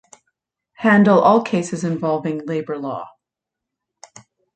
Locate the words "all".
1.19-1.43